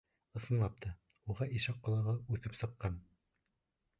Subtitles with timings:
[0.39, 0.93] Ысынлап та,
[1.33, 2.99] уға ишәк ҡолағы үҫеп сыҡҡан.